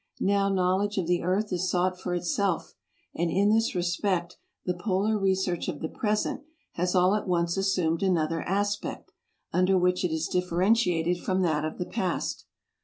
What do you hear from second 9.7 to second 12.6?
which it is differentiated from that of the past.